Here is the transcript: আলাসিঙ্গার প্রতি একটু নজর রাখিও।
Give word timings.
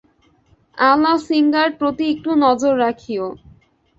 আলাসিঙ্গার 0.77 1.69
প্রতি 1.79 2.03
একটু 2.13 2.29
নজর 2.43 2.73
রাখিও। 2.79 3.25